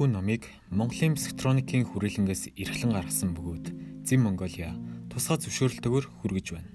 Энэхүү 0.00 0.16
номыг 0.16 0.48
Монголын 0.72 1.12
психотроникийн 1.12 1.84
хүрээлэнгээс 1.84 2.56
эрхлэн 2.56 2.96
гаргасан 2.96 3.36
бөгөөд 3.36 3.66
Зим 4.08 4.24
Монголиа 4.24 4.72
тусгай 5.12 5.36
зөвшөөрөлтөөр 5.44 6.04
хүргэж 6.24 6.46
байна. 6.56 6.72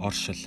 Оршил 0.00 0.40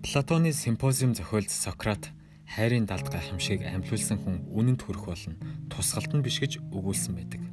Платоны 0.00 0.56
симпозиум 0.56 1.12
зохиолд 1.12 1.52
Сократ 1.52 2.08
хайрын 2.48 2.88
далд 2.88 3.12
гайхамшиг 3.12 3.60
амлиулсан 3.60 4.16
хүн 4.24 4.40
үнэнд 4.48 4.80
хүрэх 4.80 5.12
болно. 5.12 5.36
Тусгалт 5.68 6.16
нь 6.16 6.24
биш 6.24 6.40
гэж 6.40 6.64
өгүүлсэн 6.72 7.20
байдаг. 7.20 7.44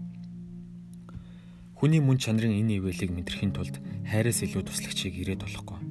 Хүний 1.76 2.00
мөн 2.00 2.24
чанарын 2.24 2.56
энэ 2.56 2.80
ивэлийг 2.80 3.12
мэдрэхийн 3.12 3.52
тулд 3.52 3.84
хайраас 4.08 4.48
илүү 4.48 4.64
туслагчийг 4.64 5.20
ирээд 5.20 5.44
болохгүй. 5.44 5.87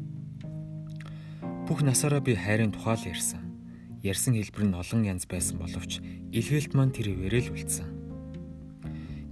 Бүх 1.66 1.82
насаараа 1.82 2.22
би 2.22 2.38
хайрын 2.38 2.70
тухай 2.70 2.94
л 2.94 3.10
ярьсан. 3.10 3.42
Ярьсан 3.98 4.38
хэлбэр 4.38 4.70
нь 4.70 4.78
олон 4.78 5.02
янз 5.02 5.26
байсан 5.26 5.58
боловч 5.58 5.98
илгээлт 6.30 6.78
маань 6.78 6.94
тэр 6.94 7.10
ивэрэл 7.10 7.50
үлдсэн. 7.50 7.90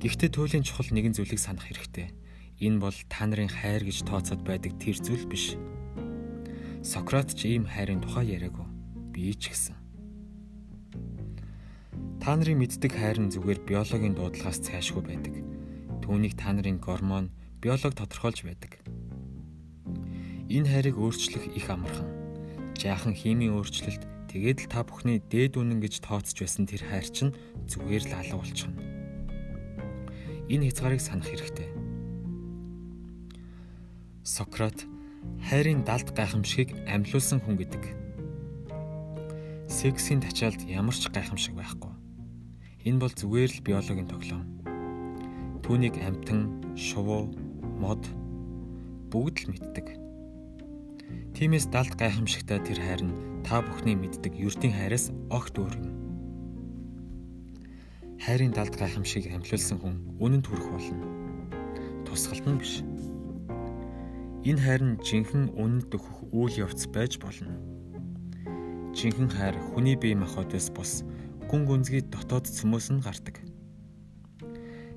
Гэхдээ 0.03 0.35
туйлын 0.35 0.67
чухал 0.67 0.91
нэгэн 0.91 1.15
зүйлийг 1.15 1.39
санах 1.39 1.71
хэрэгтэй. 1.71 2.11
Энэ 2.59 2.83
бол 2.83 2.99
та 3.07 3.31
нарын 3.31 3.47
хайр 3.47 3.87
гэж 3.87 4.03
тооцоод 4.11 4.43
байдаг 4.43 4.75
тэр 4.83 4.99
зүйл 4.99 5.31
биш. 5.31 5.55
Сократ 6.83 7.39
ч 7.39 7.55
ийм 7.55 7.71
хайрын 7.71 8.03
тухай 8.03 8.35
яриаггүй. 8.35 8.67
Би 9.15 9.31
ч 9.39 9.55
гэсэн. 9.55 9.79
Та 12.19 12.35
нарын 12.35 12.59
мэддэг 12.59 12.99
хайр 12.99 13.23
нь 13.23 13.31
зүгээр 13.31 13.63
биологийн 13.63 14.19
дуудлагаас 14.19 14.59
цаашгүй 14.59 15.07
байдаг. 15.07 15.39
Түүнийг 16.03 16.35
та 16.35 16.51
нарын 16.51 16.83
гормон, 16.83 17.31
биолог 17.63 17.95
тодорхойлж 17.95 18.43
байдаг. 18.43 18.83
Энэ 20.51 20.67
хайрыг 20.67 20.99
өөрчлөх 20.99 21.55
их 21.55 21.71
амархан 21.71 22.24
жаахан 22.79 23.15
химийн 23.15 23.55
өөрчлөлт 23.55 24.03
тэгээд 24.31 24.67
л 24.67 24.71
та 24.71 24.83
бүхний 24.83 25.23
дээд 25.23 25.57
үнэн 25.57 25.79
гэж 25.79 26.03
тооцож 26.03 26.37
байсан 26.39 26.67
тэр 26.67 26.83
хайр 26.83 27.07
чинь 27.07 27.37
зүгээр 27.71 28.05
л 28.11 28.17
алга 28.19 28.37
болчихно. 28.39 28.79
Энэ 30.51 30.69
хязгаарыг 30.69 31.01
санах 31.01 31.31
хэрэгтэй. 31.31 31.71
Сократ 34.25 34.85
хайрын 35.49 35.85
далд 35.85 36.13
гайхамшигыг 36.13 36.77
амьлуулсан 36.89 37.41
хүн 37.41 37.57
гэдэг. 37.61 37.85
Сексийн 39.69 40.21
тачаалд 40.21 40.61
ямар 40.69 40.93
ч 40.93 41.09
гайхамшиг 41.09 41.57
байхгүй. 41.57 41.93
Энэ 42.85 43.01
бол 43.01 43.13
зүгээр 43.13 43.53
л 43.57 43.65
биологийн 43.65 44.09
тоглоом. 44.09 44.45
Түүнийг 45.65 45.97
амтан, 46.05 46.61
шувуу, 46.77 47.33
мод 47.81 48.05
бүгд 49.09 49.49
л 49.49 49.51
мэддэг. 49.57 50.04
Тиймээс 51.35 51.67
далд 51.67 51.99
гайхамшигтай 51.99 52.63
тэр 52.63 52.79
хайр 52.79 53.03
нь 53.11 53.43
та 53.43 53.59
бүхний 53.59 53.99
мэддэг 53.99 54.39
ердийн 54.39 54.71
хайраас 54.71 55.11
огт 55.35 55.59
өөр 55.59 55.75
юм. 55.83 55.91
Хайрын 58.23 58.55
далд 58.55 58.79
гайхамшиг 58.79 59.27
амлиулсан 59.35 59.83
хүн 59.83 60.15
үнэнд 60.23 60.47
хүрэх 60.47 60.71
болно. 60.71 61.03
Тусгалт 62.07 62.47
нь 62.47 62.61
биш. 62.63 62.87
Энэ 64.47 64.63
хайр 64.63 64.83
нь 64.87 65.01
жинхэнэ 65.03 65.59
үнэнд 65.59 65.91
өгөх 65.91 66.31
үйл 66.31 66.71
явц 66.71 66.87
байж 66.95 67.19
болно. 67.19 67.59
Жинхэнэ 68.95 69.35
хайр 69.35 69.59
хүний 69.75 69.99
бие 69.99 70.15
махбодоос 70.15 70.71
бус 70.71 71.03
гүн 71.51 71.67
гүнзгий 71.67 72.07
дотоод 72.15 72.47
цөмөөс 72.47 72.95
нь 72.95 73.03
гардаг. 73.03 73.43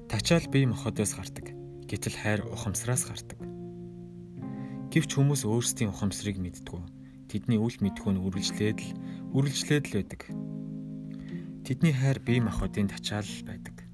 Тачаал 0.05 0.45
бие 0.53 0.69
махбодоос 0.69 1.17
гардаг. 1.17 1.49
Гэтэл 1.89 2.13
хайр 2.13 2.45
ухамсараас 2.45 3.09
гардаг. 3.09 3.56
Гэвч 4.97 5.13
хүмүүс 5.13 5.45
өөрсдийн 5.45 5.93
ухамсарыг 5.93 6.41
мэддэг. 6.41 6.81
Тэдний 7.29 7.61
үл 7.61 7.77
мэдхүүн 7.85 8.17
үргэлжлээд 8.17 8.81
л 8.81 8.97
үргэлжлээд 9.29 9.85
л 9.93 9.97
байдаг. 10.01 10.21
Тэдний 11.61 11.93
хайр 11.93 12.17
бие 12.17 12.41
махбодын 12.41 12.89
тачаал 12.89 13.29
байдаг. 13.45 13.85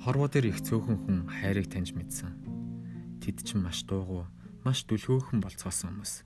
Хорвоо 0.00 0.32
дээр 0.32 0.48
их 0.48 0.64
цөөхөн 0.64 0.96
хүн 0.96 1.18
хайрыг 1.28 1.68
таньж 1.68 1.92
мэдсэн. 1.92 3.20
Тэд 3.20 3.44
чинь 3.44 3.60
маш 3.60 3.84
дуугүй, 3.84 4.24
маш 4.64 4.88
дүлгөөхөн 4.88 5.44
болцоосон 5.44 6.00
хүмүүс. 6.00 6.24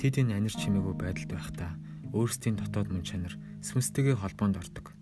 Тэд 0.00 0.16
энэ 0.16 0.40
анир 0.40 0.56
чимээгүй 0.56 0.96
байдалд 0.96 1.28
байхдаа 1.28 1.76
өөрсдийн 2.16 2.56
дотоод 2.56 2.88
мөн 2.88 3.04
чанар 3.04 3.36
сүнстэйгээ 3.60 4.16
холбоонд 4.16 4.56
ордог. 4.56 4.96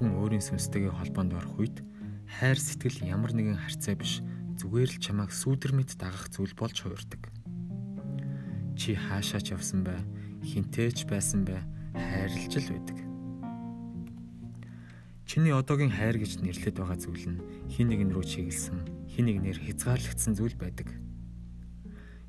Хүн 0.00 0.16
өөрийн 0.24 0.40
сүнстэйгээ 0.40 0.96
холбоонд 0.96 1.36
орох 1.36 1.52
үед 1.60 1.84
хайр 2.28 2.60
сэтгэл 2.60 3.08
ямар 3.08 3.32
нэгэн 3.32 3.56
харьцаа 3.56 3.96
биш 3.96 4.20
зүгээр 4.60 4.90
л 4.92 5.00
чамайг 5.00 5.32
сүүдэр 5.32 5.72
мэд 5.72 5.96
дагах 5.96 6.28
зүйл 6.28 6.52
болж 6.52 6.76
хуурдаг. 6.84 7.32
Чи 8.76 8.94
хаашаач 8.94 9.56
явсан 9.56 9.82
бай, 9.82 9.98
хинтээч 10.44 11.08
байсан 11.08 11.48
бай, 11.48 11.64
хайрлж 11.96 12.52
л 12.60 12.68
байдаг. 12.68 12.98
Чиний 15.24 15.54
одоогийн 15.56 15.92
хайр 15.92 16.20
гэж 16.20 16.44
нэрлэдэг 16.44 16.78
байгаа 16.78 16.98
зүйл 17.00 17.26
нь 17.32 17.42
хин 17.72 17.88
нэгэн 17.90 18.12
рүү 18.12 18.24
чиглэсэн, 18.24 19.08
хин 19.08 19.24
нэгнээр 19.28 19.58
хязгаарлагдсан 19.64 20.34
зүйл 20.36 20.56
байдаг. 20.56 20.88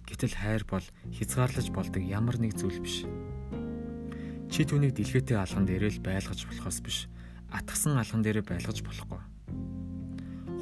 Гэтэл 0.08 0.36
хайр 0.36 0.64
бол 0.66 0.86
хязгаарлаж 1.14 1.70
болдог 1.70 2.02
ямар 2.02 2.40
нэг 2.40 2.58
зүйл 2.58 2.82
биш. 2.82 3.06
Чи 4.50 4.66
түүнийг 4.66 4.98
дэлгэтэй 4.98 5.38
алган 5.38 5.70
дээрээ 5.70 6.02
л 6.02 6.06
байлгаж 6.06 6.50
болохоос 6.50 6.82
биш, 6.82 6.98
атгсан 7.54 7.94
алган 7.96 8.26
дээрээ 8.26 8.46
байлгаж 8.50 8.82
болохгүй 8.82 9.29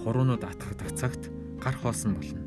хуруунууд 0.08 0.40
атгах 0.48 0.96
цагт 0.96 1.28
гар 1.60 1.76
хоосон 1.76 2.16
болно. 2.16 2.40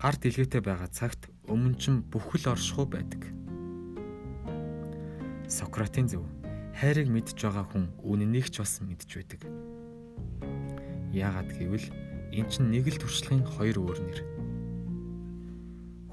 Гар 0.00 0.16
дэлгээтэй 0.16 0.64
байгаа 0.64 0.88
цагт 0.88 1.28
өмнө 1.52 1.76
чинь 1.76 2.00
бүхэл 2.00 2.56
оршихуй 2.56 2.88
байдаг. 2.88 3.20
Сократын 5.44 6.08
зөв 6.08 6.24
хайрыг 6.80 7.12
мэдж 7.12 7.36
байгаа 7.36 7.68
хүн 7.68 7.92
үнэнийг 8.00 8.48
ч 8.48 8.64
бас 8.64 8.80
мэдж 8.80 9.20
байдаг. 9.20 9.44
Яагаад 11.12 11.52
гэвэл 11.52 11.92
эн 12.32 12.48
чинь 12.48 12.72
нэг 12.72 12.88
л 12.88 12.96
туршлагын 12.96 13.44
хоёр 13.44 13.76
өөр 13.76 13.98
нэр. 14.00 14.20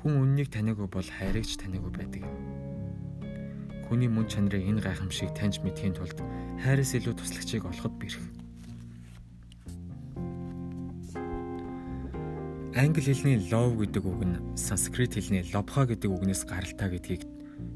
Хүн 0.04 0.28
үннийг 0.28 0.52
таниагүй 0.52 0.92
бол 0.92 1.08
хайрыг 1.08 1.48
ч 1.48 1.56
таниагүй 1.56 1.92
байдаг 1.96 2.28
юм. 2.28 2.36
Хүний 3.88 4.12
мөн 4.12 4.28
чанарын 4.28 4.76
энэ 4.76 4.84
гайхамшиг 4.84 5.32
таньж 5.32 5.64
мэдхийн 5.64 5.96
тулд 5.96 6.20
хайраас 6.60 7.00
илүү 7.00 7.16
туслагчийг 7.16 7.64
олоход 7.64 7.96
бэрх. 7.96 8.43
Англи 12.74 13.06
хэлний 13.06 13.38
love 13.38 13.78
гэдэг 13.78 14.02
үг 14.02 14.26
нь 14.26 14.58
санскрит 14.58 15.14
хэлний 15.14 15.46
lobha 15.54 15.86
гэдэг 15.86 16.10
үгнээс 16.10 16.42
гаралтай 16.50 16.90
гэдгийг 16.90 17.22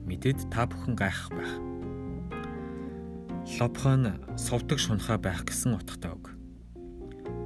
мэдээд 0.09 0.49
та 0.49 0.65
бүхэн 0.65 0.97
гайхах 0.97 1.29
байх. 1.37 1.53
Lobha 3.61 3.93
нь 3.93 4.17
совдог 4.41 4.81
шунхаа 4.81 5.21
байх 5.21 5.45
гэсэн 5.45 5.77
утгатай 5.77 6.17
үг. 6.17 6.33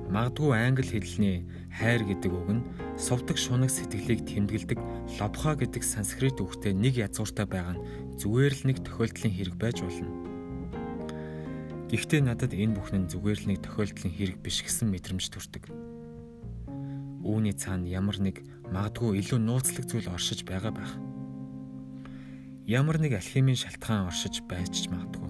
Магадгүй 0.08 0.56
англи 0.64 0.96
хэлний 0.96 1.44
хайр 1.76 2.08
гэдэг 2.08 2.32
үг 2.32 2.50
нь 2.56 2.64
совдог 2.96 3.36
шунаг 3.36 3.68
сэтгэлийг 3.68 4.24
тэмдэглэдэг 4.32 4.80
lobha 5.20 5.52
гэдэг 5.60 5.84
санскрит 5.84 6.40
үгтэй 6.40 6.72
нэг 6.72 7.04
язгууртай 7.04 7.52
байгаа 7.52 7.76
нь 7.76 7.84
зүгээр 8.16 8.54
л 8.64 8.68
нэг 8.72 8.78
тохиолдлын 8.80 9.36
хэрэг 9.36 9.56
байж 9.60 9.84
болно. 9.84 10.08
Гэхдээ 11.92 12.24
надад 12.24 12.56
энэ 12.56 12.80
бүхэн 12.80 13.12
зүгээр 13.12 13.40
л 13.44 13.48
нэг 13.52 13.60
тохиолдлын 13.60 14.16
хэрэг 14.16 14.40
биш 14.40 14.64
гэсэн 14.64 14.88
мэдрэмж 14.88 15.28
төрдөг 15.36 15.91
Үүний 17.22 17.54
цаана 17.54 17.86
ямар 17.86 18.18
нэг 18.18 18.42
магадгүй 18.74 19.22
илүү 19.22 19.40
нууцлаг 19.46 19.86
зүйл 19.86 20.10
оршиж 20.10 20.42
байгаа 20.42 20.74
байх. 20.74 20.94
Ямар 22.66 22.98
нэг 22.98 23.14
алхимийн 23.14 23.60
шалтгаан 23.62 24.10
оршиж 24.10 24.42
байж 24.50 24.74
ч 24.74 24.90
магадгүй. 24.90 25.30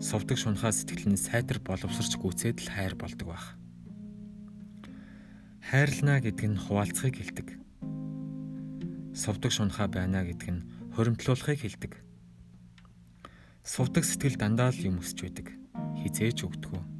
Совдог 0.00 0.40
шунхаа 0.40 0.72
сэтгэл 0.72 1.12
нь 1.12 1.20
сайтар 1.20 1.60
боловсрч 1.60 2.16
гүцээд 2.16 2.64
л 2.64 2.72
хайр 2.72 2.96
болдог 2.96 3.28
байх. 3.28 3.46
Хайрлнаа 5.60 6.24
гэдэг 6.24 6.46
нь 6.56 6.62
хуваалцахыг 6.62 7.20
хэлдэг. 7.20 7.48
Совдог 9.12 9.52
шунхаа 9.52 9.92
байна 9.92 10.24
гэдэг 10.24 10.48
нь 10.56 10.64
хоримтлуулахыг 10.96 11.60
хэлдэг. 11.60 11.92
Сувдаг 13.60 14.08
сэтгэл 14.08 14.40
дандаа 14.40 14.72
л 14.72 14.88
юм 14.88 15.04
өсч 15.04 15.20
байдаг. 15.20 15.52
Хизээч 16.00 16.48
өгдөггүй 16.48 16.95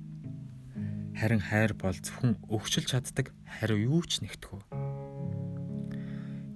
Харин 1.16 1.40
хайр 1.40 1.72
бол 1.72 1.96
зөвхөн 1.96 2.36
өгчилж 2.52 2.92
чаддаг 2.92 3.32
хариу 3.48 3.96
юу 3.96 4.04
ч 4.04 4.20
нэгтгэв. 4.20 4.68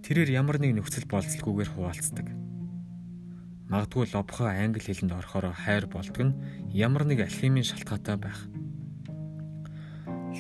Тэрээр 0.05 0.37
ямар 0.37 0.61
нэг 0.61 0.77
нөхцөл 0.77 1.09
болцолгүйгээр 1.09 1.71
хуваалцдаг. 1.73 2.29
Магадгүй 3.73 4.13
лобхо 4.13 4.53
англи 4.53 4.85
хэлэнд 4.85 5.17
орохоор 5.17 5.57
хайр 5.57 5.89
болдог 5.89 6.21
нь 6.21 6.37
ямар 6.77 7.09
нэг 7.09 7.25
алхимийн 7.25 7.65
шалтгаатай 7.65 8.21
байх. 8.21 8.45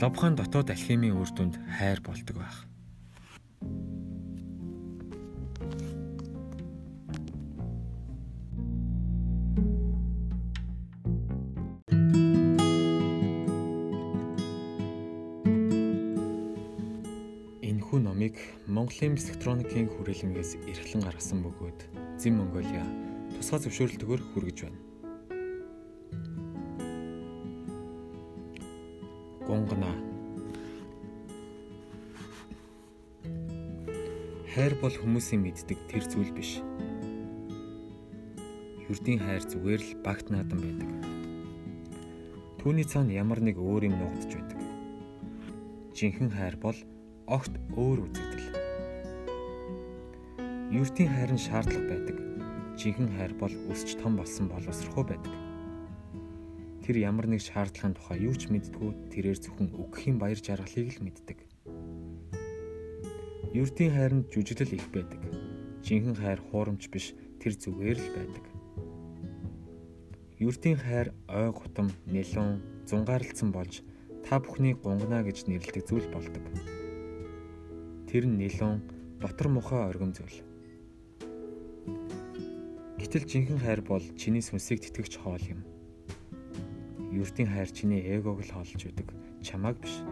Лобхон 0.04 0.36
дотоод 0.36 0.68
алхимийн 0.68 1.16
үр 1.16 1.32
дүнд 1.32 1.56
хайр 1.80 2.04
болдог 2.04 2.36
байх. 2.36 2.69
Номыг 17.98 18.38
Монголын 18.70 19.18
психотроникийн 19.18 19.90
хүрээлэнгээс 19.90 20.62
эрхлэн 20.70 21.02
гаргасан 21.02 21.42
бөгөөд 21.42 21.78
Зин 22.22 22.38
Монголиа 22.38 22.86
тусгай 23.34 23.58
зөвшөөрлөлтөөр 23.66 24.20
хүргэж 24.30 24.58
байна. 24.62 24.78
Гонгона 29.42 29.90
Хайр 34.54 34.74
бол 34.78 34.94
хүмүүсийн 34.94 35.42
мэддэг 35.42 35.78
тэр 35.90 36.06
зүйл 36.06 36.30
биш. 36.30 36.62
Юрдийн 38.86 39.18
хайр 39.18 39.42
зүгээр 39.46 39.82
л 39.82 39.92
багт 40.06 40.30
наадан 40.30 40.62
байдаг. 40.62 40.90
Түүний 42.62 42.86
цаана 42.86 43.14
ямар 43.14 43.42
нэг 43.42 43.58
өөр 43.58 43.90
юм 43.90 43.98
нуугдж 43.98 44.30
байдаг. 44.38 44.60
Жинхэнэ 45.98 46.34
хайр 46.34 46.58
бол 46.58 46.78
огт 47.30 47.54
өөр 47.78 48.10
үзэгдэл. 48.10 48.48
Юртийн 50.74 51.10
хайр 51.14 51.30
нь 51.30 51.38
шаардлага 51.38 51.86
байдаг. 51.86 52.18
Жинхэнэ 52.74 53.14
хайр 53.14 53.32
бол 53.38 53.54
өсч 53.70 53.94
том 54.02 54.18
болсон 54.18 54.50
боловсрохоо 54.50 55.06
байдаг. 55.06 55.30
Тэр 56.82 56.96
ямар 56.98 57.30
нэг 57.30 57.38
шаардлагын 57.38 57.94
тухай 57.94 58.26
юу 58.26 58.34
ч 58.34 58.50
мэддэггүй 58.50 59.14
тэрээр 59.14 59.38
зөвхөн 59.46 59.70
өгөхийн 59.78 60.18
баяр 60.18 60.42
жаргалыг 60.42 60.90
л 60.90 61.02
мэддэг. 61.06 61.38
Юртийн 63.54 63.94
хайр 63.94 64.12
нь 64.18 64.26
жүжиглэл 64.26 64.74
их 64.74 64.90
байдаг. 64.90 65.22
Жинхэнэ 65.86 66.18
хайр 66.18 66.40
хуурамч 66.50 66.90
биш 66.90 67.14
тэр 67.38 67.54
зүгээр 67.54 67.98
л 67.98 68.10
байдаг. 68.10 68.44
Юртийн 70.42 70.82
хайр 70.82 71.14
ой 71.30 71.54
гутам, 71.54 71.94
нэлон, 72.10 72.58
зунгаарлцсан 72.90 73.54
болж 73.54 73.86
та 74.26 74.42
бүхний 74.42 74.74
гунгана 74.74 75.22
гэж 75.22 75.46
нэрлэдэг 75.46 75.86
зүйл 75.86 76.10
болдог. 76.10 76.79
Тэр 78.10 78.26
нь 78.26 78.42
нэлон 78.42 78.82
дотор 79.22 79.46
мухаа 79.54 79.86
оргим 79.86 80.10
зүйл. 80.10 80.42
Гэтэл 82.98 83.22
жинхэнэ 83.22 83.62
хайр 83.62 83.86
бол 83.86 84.02
чиний 84.18 84.42
сүнсийг 84.42 84.82
тэтгэгч 84.82 85.14
хоол 85.22 85.38
юм. 85.46 85.62
Юртийн 87.14 87.46
хайр 87.54 87.70
чиний 87.70 88.02
эгог 88.02 88.42
л 88.42 88.50
хоолж 88.50 88.82
байдаг, 88.82 89.14
чамааг 89.46 89.78
биш. 89.78 90.02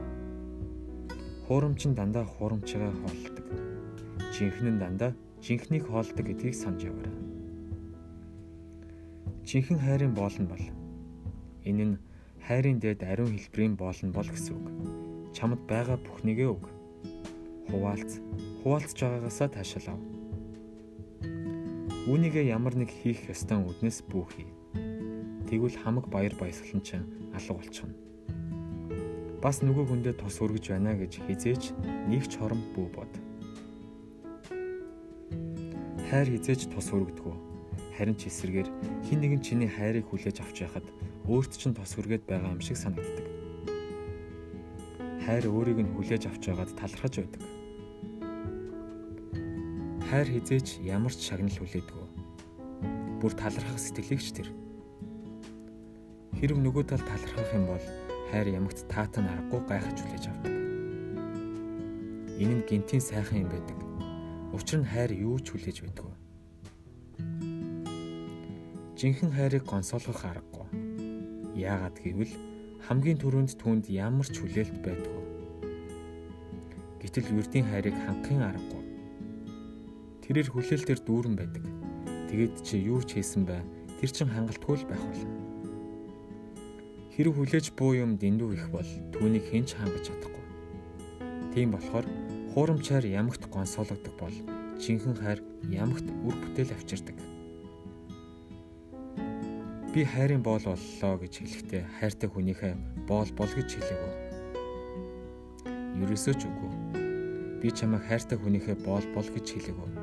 Хуурамч 1.50 1.90
нь 1.90 1.98
дандаа 1.98 2.22
хуурамчгаа 2.22 2.94
хоолдог. 3.02 3.46
Жинхэнэ 4.30 4.78
нь 4.78 4.78
дандаа 4.78 5.10
жинхнийг 5.42 5.90
хоолдог 5.90 6.22
гэдгийг 6.22 6.54
санаж 6.54 6.86
яваарай. 6.86 7.18
Жинхэнэ 9.42 9.82
хайрын 9.82 10.14
боол 10.14 10.38
нь 10.38 10.46
бол 10.46 10.64
энэ 11.66 11.84
нь 11.90 12.00
хайрын 12.46 12.78
дээд 12.78 13.02
ариун 13.02 13.34
хэлбэрийн 13.34 13.74
боол 13.74 13.98
нь 14.06 14.14
бол 14.14 14.30
гэсэн 14.30 14.54
үг. 14.54 14.66
Чамд 15.34 15.66
байгаа 15.66 15.98
бүхнийгээ 15.98 16.46
өг 16.54 16.77
хуваалц 17.70 18.20
хуваалцж 18.62 18.98
байгаагаасаа 19.00 19.48
таашаалав. 19.54 20.00
Үүнийгээ 22.08 22.48
ямар 22.48 22.72
нэг 22.72 22.88
хийх 22.88 23.28
ёстой 23.28 23.60
үднэс 23.60 24.00
бүүхий. 24.08 24.48
Тэгвэл 25.48 25.76
хамаг 25.76 26.08
баяр 26.08 26.32
баясгалан 26.40 26.80
чинь 26.80 27.04
алга 27.36 27.52
болчихно. 27.52 27.92
Бас 29.44 29.60
нөгөө 29.60 29.84
хүндээ 29.92 30.14
тус 30.16 30.40
өргөж 30.40 30.72
байна 30.72 30.96
гэж 30.96 31.20
хизээч 31.28 31.76
нэг 32.08 32.24
ч 32.28 32.40
хором 32.40 32.64
бүү 32.72 32.88
бод. 32.96 33.12
Хайр 36.08 36.28
хизээч 36.32 36.72
тус 36.72 36.88
өргөдгөө. 36.96 37.36
Харин 38.00 38.16
ч 38.16 38.32
эсэргээр 38.32 38.68
хин 39.04 39.20
нэгэн 39.20 39.44
чиний 39.44 39.68
хайрыг 39.68 40.08
хүлээж 40.08 40.40
авч 40.40 40.64
яхад 40.64 40.88
өөрт 41.28 41.52
чинь 41.60 41.76
тус 41.76 41.92
өргөд 42.00 42.24
байгаа 42.24 42.56
юм 42.56 42.64
шиг 42.64 42.80
санагддаг. 42.80 43.26
Хайр 45.28 45.44
өөрийг 45.52 45.84
нь 45.84 45.92
хүлээж 45.92 46.24
авч 46.24 46.48
байгаад 46.48 46.72
талархаж 46.72 47.20
байдаг 47.20 47.57
хайр 50.08 50.24
хизээч 50.24 50.80
ямар 50.88 51.12
ч 51.12 51.28
шагнал 51.28 51.52
хүлээдэггүй. 51.52 52.06
Бүр 53.20 53.32
талархах 53.36 53.76
сэтгэлийг 53.76 54.24
ч 54.24 54.40
тэр. 54.40 54.48
Хэрв 56.40 56.56
нөгөө 56.56 56.88
тал 56.88 57.04
талархах 57.04 57.52
юм 57.52 57.68
бол 57.68 57.84
хайр 58.32 58.48
ямагт 58.56 58.88
таатан 58.88 59.28
аргагүй 59.28 59.60
гайхаж 59.68 60.00
хүлээж 60.00 60.24
авдаг. 60.32 60.54
Энэ 62.40 62.54
нь 62.56 62.64
гинтийн 62.64 63.04
сайхан 63.04 63.44
юм 63.44 63.52
байдаг. 63.52 63.76
Учир 64.56 64.80
нь 64.80 64.88
хайр 64.88 65.12
юу 65.12 65.36
ч 65.44 65.52
хүлээж 65.52 65.84
байдгүй. 65.84 66.12
Жинхэнэ 68.96 69.36
хайрыг 69.36 69.64
гонсоолгох 69.68 70.24
аргагүй. 70.24 70.72
Яагаад 71.52 72.00
гэвэл 72.00 72.32
хамгийн 72.88 73.20
түрүүнд 73.20 73.60
түүнд 73.60 73.92
ямар 73.92 74.24
ч 74.24 74.40
хүлээлт 74.40 74.80
байдгүй. 74.80 75.20
Гэтэл 76.96 77.28
юрдийн 77.36 77.68
хайрыг 77.68 77.92
хангахын 78.08 78.48
аргагүй 78.48 78.77
Тэрээр 80.28 80.52
хүлээлтээр 80.52 81.00
дүүрэн 81.08 81.40
байдаг. 81.40 81.64
Тэгээд 82.28 82.60
чи 82.60 82.76
юу 82.84 83.00
ч 83.00 83.16
хийсэн 83.16 83.48
бай. 83.48 83.64
Тэр 83.96 84.12
чин 84.12 84.28
хангалтгүй 84.28 84.76
л 84.76 84.84
байх 84.84 85.00
болно. 85.00 85.32
Хэрэг 87.16 87.32
хүлээж 87.32 87.72
буу 87.72 87.96
юм 87.96 88.20
дэндүү 88.20 88.60
их 88.60 88.68
бол 88.68 88.84
түүнийг 89.16 89.48
хэн 89.48 89.64
ч 89.64 89.80
хангаж 89.80 90.04
чадахгүй. 90.04 90.44
Тийм 91.56 91.72
болохоор 91.72 92.04
хуурамчаар 92.52 93.08
ямагт 93.08 93.48
гонсоологдог 93.48 94.12
бол 94.20 94.36
жинхэнэ 94.76 95.16
хайр 95.16 95.40
ямагт 95.64 96.04
үр 96.04 96.36
бүтээл 96.36 96.76
авчирдаг. 96.76 97.16
Би 99.96 100.04
хайрын 100.04 100.44
боол 100.44 100.60
боллоо 100.60 101.16
гэж 101.24 101.40
хэлэхдээ 101.40 101.82
хайртай 102.04 102.28
хүнийхээ 102.28 102.76
боол 103.08 103.32
бол 103.32 103.48
гэж 103.48 103.80
хэлээгүү. 103.80 104.12
Ерөөсөө 106.04 106.34
ч 106.36 106.44
үгүй. 106.44 106.70
Би 107.64 107.72
чамайг 107.72 108.04
хайртай 108.04 108.36
хүнийхээ 108.36 108.76
боол 108.84 109.08
бол 109.16 109.24
гэж 109.24 109.56
хэлээгүү 109.56 109.97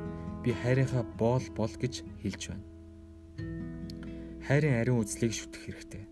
би 0.46 0.54
хайрынхаа 0.54 1.02
боол 1.18 1.42
бол 1.58 1.74
гэж 1.74 2.06
хэлж 2.22 2.42
байна. 2.54 2.62
Хайрын 4.46 4.78
ариун 4.78 5.02
үзлийг 5.02 5.34
шүтэх 5.34 5.58
хэрэгтэй. 5.66 6.06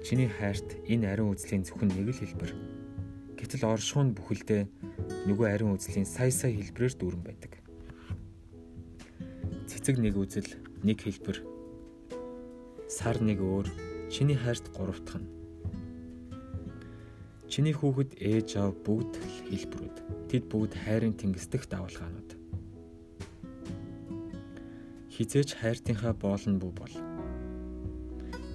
Чиний 0.00 0.32
хайрт 0.32 0.80
энэ 0.88 1.12
ариун 1.12 1.36
үзлийн 1.36 1.60
зөвхөн 1.68 1.92
нэг 1.92 2.08
л 2.08 2.20
хэлбэр. 2.24 2.52
Гэтэл 3.36 3.68
оршихуун 3.68 4.16
бүхэлдээ 4.16 4.64
нөгөө 5.28 5.46
ариун 5.52 5.76
үзлийн 5.76 6.08
сая 6.08 6.32
сая 6.32 6.56
хэлбэрээр 6.56 6.96
дүүрэн 6.96 7.20
байдаг. 7.20 7.52
Цэцэг 9.68 10.00
нэг 10.00 10.16
үзэл, 10.16 10.56
нэг 10.88 11.04
хэлбэр. 11.04 11.44
Сар 12.88 13.20
нэг 13.20 13.44
өөр, 13.44 13.68
чиний 14.08 14.40
хайрт 14.40 14.72
гуравтах 14.72 15.20
нь. 15.20 15.28
Чиний 17.52 17.76
хүүхэд 17.76 18.16
ээж 18.16 18.56
аав 18.56 18.72
бүгд 18.80 19.20
хэлбэрүүд. 19.52 20.01
Тэд 20.32 20.48
бүгд 20.48 20.72
хайрын 20.80 21.12
тэнгисдэх 21.12 21.68
давалгаанууд. 21.68 22.40
Хизээч 25.12 25.60
хайртынхаа 25.60 26.16
боолн 26.16 26.56
бүү 26.56 26.72
бол. 26.72 26.96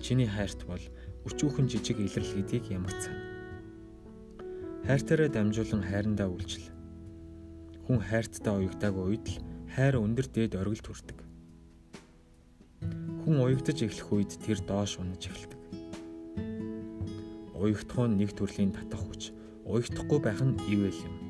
Чиний 0.01 0.25
хайрт 0.25 0.65
бол 0.65 0.81
өчүүхэн 1.29 1.69
жижиг 1.69 2.01
илрэл 2.01 2.33
гэдгийг 2.33 2.73
ямар 2.73 2.97
цаа. 2.97 3.13
Хайртаараа 4.89 5.29
дамжуулан 5.29 5.85
хайрандаа 5.85 6.25
үйлчил. 6.33 6.65
Хүн 7.85 8.01
хайрттай 8.01 8.57
уягдаагүй 8.57 9.05
үед 9.13 9.25
л 9.29 9.37
хайр 9.69 10.01
өндөр 10.01 10.33
дээд 10.33 10.57
оргил 10.57 10.81
төрдөг. 10.81 11.21
Хүн 13.21 13.37
уягдаж 13.37 13.85
эхлэх 13.85 14.09
үед 14.17 14.33
тэр 14.41 14.65
доош 14.65 14.97
унаж 14.97 15.29
эхэлдэг. 15.29 15.61
Уягдах 17.53 18.09
нь 18.09 18.17
нэг 18.17 18.33
төрлийн 18.33 18.73
татах 18.73 19.05
хүч, 19.05 19.29
уягдахгүй 19.61 20.19
байх 20.25 20.41
нь 20.41 20.57
ивэл 20.73 21.05
юм. 21.05 21.26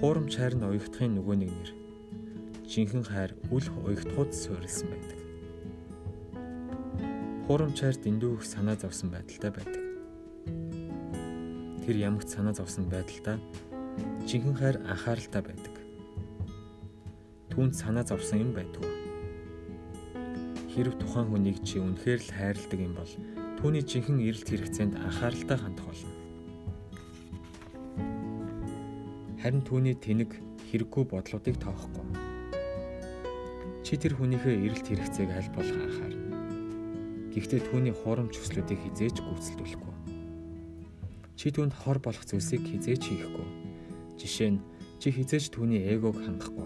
Хуурамч 0.00 0.34
хайр 0.34 0.54
нь 0.58 0.66
уягдахын 0.66 1.14
нөгөө 1.14 1.36
нэг 1.38 1.50
нэр 1.54 1.70
жинхэнэ 2.66 3.06
хайр 3.06 3.32
үл 3.54 3.66
уягтхууд 3.86 4.30
суурилсан 4.34 4.90
байдаг. 4.90 5.20
Хуурамч 7.46 7.78
хайр 7.78 7.96
дэндүү 8.02 8.40
их 8.40 8.44
санаа 8.48 8.74
зовсон 8.74 9.14
байдалтай 9.14 9.52
байдаг. 9.54 9.82
Тэр 11.86 11.96
ямагт 12.00 12.28
санаа 12.32 12.56
зовсон 12.56 12.90
байдалтай 12.90 13.38
жинхэнэ 14.26 14.58
хайр 14.58 14.76
анхааралтай 14.82 15.42
байдаг. 15.46 15.74
Түүнд 17.54 17.78
санаа 17.78 18.02
зовсон 18.02 18.42
юм 18.42 18.50
байдгүй. 18.56 18.90
Хэрв 20.74 20.98
тухайн 20.98 21.30
хүнийг 21.30 21.62
чи 21.62 21.78
үнэхээр 21.78 22.20
л 22.24 22.34
хайрладаг 22.34 22.80
юм 22.82 22.98
бол 22.98 23.12
түүний 23.62 23.86
жинхэнэ 23.86 24.26
эрэлт 24.26 24.48
хэрэгцээнд 24.50 24.98
анхааралтай 24.98 25.58
хандах 25.60 25.86
болно. 25.86 26.13
Харин 29.44 29.60
түүний 29.60 29.92
тэнэг 29.92 30.40
хэрэггүй 30.72 31.04
бодлуудыг 31.04 31.60
тоохгүй 31.60 32.04
Чи 33.84 34.00
тэр 34.00 34.16
хүнийхээ 34.16 34.64
эрэлт 34.64 34.88
хэрэгцээг 34.88 35.30
аль 35.36 35.52
болох 35.52 35.76
анхаарна. 35.76 36.40
Гэхдээ 37.36 37.68
түүний 37.68 37.92
хуурамч 37.92 38.40
хүслүүдийг 38.40 38.80
хизээж 38.80 39.20
гүйцэлдүүлэхгүй. 39.20 39.94
Чи 41.36 41.52
түүнд 41.52 41.76
хор 41.76 42.00
болох 42.00 42.24
зүйлсийг 42.24 42.64
хизээж 42.64 43.04
хийхгүй. 43.04 43.44
Жишээ 44.16 44.56
нь 44.56 44.64
чи 45.04 45.12
хизээж 45.12 45.52
түүний 45.52 45.84
эгог 45.92 46.16
хангахгүй. 46.16 46.64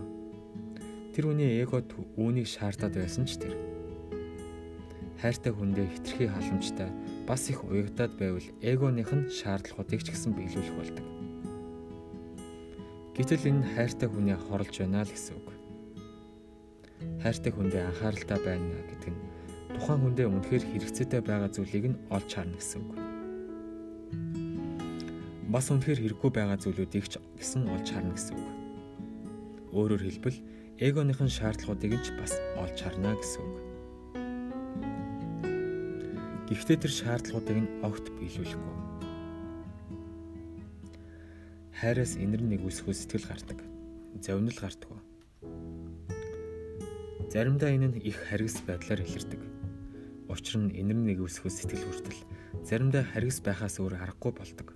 Тэр 1.19 1.35
хүний 1.35 1.59
эго 1.59 1.83
үүнийг 2.15 2.47
шаардаад 2.47 2.95
байсан 2.95 3.27
ч 3.27 3.43
тэр. 3.43 3.59
хайртай 5.19 5.51
хүндээ 5.51 5.91
хитрхи 5.91 6.31
халамжтай 6.31 6.95
бас 7.27 7.51
их 7.51 7.67
уягдаад 7.67 8.15
байвал 8.15 8.47
эгоных 8.63 9.11
нь 9.11 9.27
шаардлагуудыг 9.27 10.07
ч 10.07 10.15
гэсэн 10.15 10.39
биелүүлэх 10.39 10.79
болдог. 10.79 11.18
Гэтэл 13.19 13.51
энэ 13.51 13.67
хайртай 13.75 14.07
хүнээ 14.07 14.39
хорлж 14.47 14.79
байна 14.79 15.03
л 15.03 15.11
гэсэн 15.11 15.35
үг. 15.43 15.51
Хайртай 17.19 17.51
хүндээ 17.51 17.83
анхааралтай 17.91 18.39
байна 18.47 18.79
гэдэг 18.87 19.11
нь 19.11 19.21
тухайн 19.75 20.01
хүндээ 20.07 20.27
үнэхээр 20.31 20.65
хэрэгцээтэй 20.71 21.21
байгаа 21.27 21.51
зүйлийг 21.51 21.87
нь 21.91 22.01
олж 22.15 22.31
харна 22.31 22.55
гэсэн 22.55 22.79
үг. 22.79 22.95
Бас 25.51 25.67
үнэхээр 25.67 25.99
хэрэггүй 25.99 26.31
байгаа 26.31 26.63
зүйлүүдийг 26.63 27.07
ч 27.11 27.19
гэсэн 27.43 27.67
олж 27.67 27.87
харна 27.91 28.15
гэсэн 28.15 28.39
үг. 28.39 28.51
Өөрөөр 29.75 30.03
хэлбэл 30.07 30.39
эгоныхын 30.79 31.27
шаардлагуудыг 31.27 31.99
ч 32.07 32.15
бас 32.23 32.39
олж 32.55 32.79
харна 32.79 33.19
гэсэн 33.19 33.43
үг. 33.43 33.57
Гэхдээ 36.55 36.79
тэр 36.87 36.93
шаардлагуудыг 36.95 37.59
нь 37.67 37.71
огт 37.83 38.07
биелүүлэхгүй. 38.15 38.78
Хайраас 41.79 42.19
инэр 42.19 42.43
нэг 42.43 42.67
үсгөө 42.67 42.95
сэтгэл 42.95 43.31
гардаг. 43.31 43.59
Завнал 44.19 44.59
гардаг. 44.59 44.91
Заримдаа 47.31 47.71
энэ 47.71 47.89
нь 47.95 48.03
их 48.03 48.19
харгас 48.19 48.59
байдлаар 48.67 49.07
илэрдэг. 49.07 49.43
Учир 50.27 50.59
нь 50.59 50.75
инэр 50.75 50.99
нэг 50.99 51.19
үсгөө 51.23 51.55
сэтгэл 51.55 51.87
хүртэл 51.87 52.21
заримдаа 52.67 53.07
харгас 53.07 53.39
байхаас 53.41 53.79
өөр 53.79 53.95
аргагүй 53.95 54.33
болдог. 54.35 54.69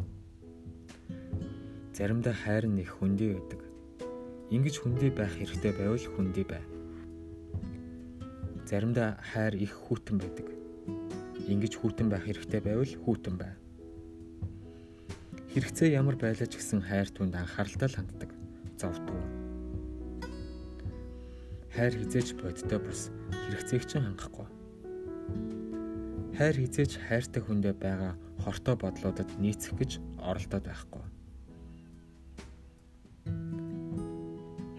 Заримдаа 1.90 2.34
хайр 2.38 2.70
нь 2.70 2.80
их 2.86 2.94
хүндий 2.96 3.34
байдаг 3.34 3.72
Ингиж 4.52 4.84
хүндий 4.84 5.08
байх 5.08 5.32
хэрэгтэй 5.32 5.72
байвал 5.72 6.06
хүндий 6.12 6.44
бай. 6.44 6.60
Заримдаа 8.68 9.16
хайр 9.32 9.56
их 9.56 9.72
хүүтэн 9.72 10.20
байдаг. 10.20 10.44
Ингиж 11.48 11.80
хүүтэн 11.80 12.12
байх 12.12 12.28
хэрэгтэй 12.28 12.60
байвал 12.60 12.92
хүүтэн 13.00 13.40
бай. 13.40 13.56
Хэрэгцээ 15.52 15.92
ямар 15.92 16.16
байлаа 16.16 16.48
ч 16.48 16.56
гэсэн 16.56 16.80
хайр 16.80 17.12
түнд 17.12 17.36
анхааралтай 17.36 17.88
л 17.92 17.98
ханддаг. 18.00 18.30
Зовдгүй. 18.80 19.20
Хайр 21.76 21.92
хизээч 21.92 22.40
бодтой 22.40 22.80
бус 22.80 23.12
хэрэгцээг 23.28 23.84
чинь 23.84 24.08
хангахгүй. 24.08 24.48
Хайр 26.40 26.56
хизээч 26.56 26.96
хайртай 27.04 27.44
хүндээ 27.44 27.76
байгаа 27.76 28.16
хортой 28.40 28.80
бодлуудад 28.80 29.28
нийцэх 29.36 29.76
гэж 29.76 30.00
оролдоод 30.24 30.64
байхгүй. 30.64 31.04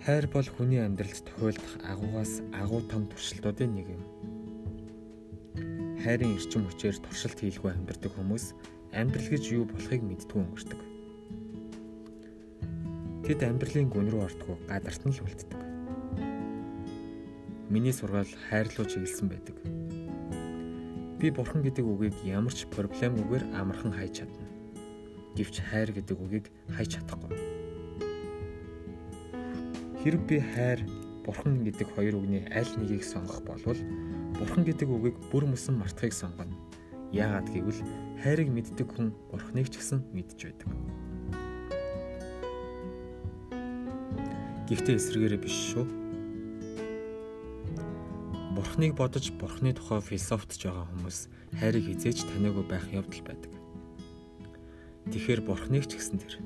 Хайр 0.09 0.25
бол 0.33 0.49
хүний 0.57 0.81
амьдралд 0.81 1.21
тохиолдох 1.21 1.73
агуугаас 1.85 2.41
агуу 2.49 2.81
том 2.89 3.05
туршилтуудын 3.13 3.77
нэг 3.77 3.87
юм. 3.93 4.03
Хайрын 6.01 6.33
эрчим 6.33 6.65
хүчээр 6.65 6.97
туршилт 6.97 7.37
хийлгүй 7.39 7.71
амьдардаг 7.71 8.09
хүмүүс 8.17 8.57
амьдрал 8.93 9.29
гэж 9.29 9.43
юу 9.51 9.65
болохыг 9.65 10.01
мэддгүй 10.05 10.39
өнгөрдөг. 10.39 10.81
Тэд 13.25 13.39
амьдралын 13.43 13.89
гүн 13.89 14.07
рүү 14.13 14.21
ортгүй 14.23 14.55
гадарт 14.69 15.03
нь 15.03 15.13
л 15.13 15.23
үлддэг. 15.25 15.61
Миний 17.73 17.93
сургаал 17.93 18.29
хайр 18.49 18.69
руу 18.77 18.85
чиглэсэн 18.85 19.27
байдаг. 19.27 19.57
Би 21.17 21.27
бурхан 21.33 21.65
гэдэг 21.65 21.83
үгийг 21.83 22.15
ямар 22.23 22.53
ч 22.53 22.69
проблемгүйгээр 22.69 23.57
амархан 23.57 23.95
хайж 23.95 24.21
чадна. 24.21 24.47
Гэвч 25.33 25.55
хайр 25.71 25.89
гэдэг 25.95 26.17
үгийг 26.19 26.45
хайж 26.69 26.99
чадахгүй 26.99 27.33
Хэрв 30.03 30.19
би 30.27 30.43
хайр, 30.43 30.83
бурхан 31.23 31.63
гэдэг 31.63 31.95
хоёр 31.95 32.19
үгний 32.19 32.43
аль 32.51 32.67
нэгийг 32.75 33.07
сонгох 33.07 33.39
болвол 33.47 33.79
бурхан 34.35 34.67
гэдэг 34.67 34.91
үгийг 34.91 35.15
бүр 35.31 35.47
мөсөн 35.47 35.79
мартахыг 35.79 36.11
сонгоно. 36.11 36.51
Яагаад 37.13 37.47
гэвэл 37.53 37.81
хайрыг 38.25 38.49
мэддэг 38.49 38.89
хүн 38.89 39.13
бурханыг 39.29 39.69
ч 39.69 39.77
гэсэн 39.77 40.01
мэдж 40.17 40.49
байдаг. 40.49 40.69
Гэхдээ 44.65 44.97
эсрэгээрээ 44.97 45.41
биш 45.45 45.77
шүү. 45.77 45.85
Бурхныг 48.57 48.97
бодож 48.97 49.29
бурхны 49.37 49.77
тухай 49.77 50.01
философтж 50.01 50.65
байгаа 50.65 50.89
хүмүүс 50.89 51.29
хайрыг 51.61 51.85
хизээж 51.85 52.25
таниагүй 52.25 52.65
байх 52.65 52.89
явдал 52.89 53.21
байдаг. 53.29 53.53
Тэгэхээр 55.13 55.41
бурхныг 55.45 55.85
ч 55.85 56.01
гэсэн 56.01 56.17
тэр 56.17 56.41